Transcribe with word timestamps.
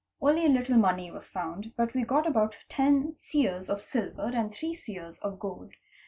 Only 0.19 0.47
a 0.47 0.49
little 0.49 0.79
money 0.79 1.11
was 1.11 1.29
found, 1.29 1.73
but 1.77 1.93
we 1.93 2.01
got 2.01 2.25
about 2.25 2.57
ten 2.67 3.15
seers 3.17 3.69
of 3.69 3.81
silver 3.81 4.31
and 4.33 4.51
three 4.51 4.73
seers 4.73 5.19
of 5.19 5.37
gold. 5.37 5.73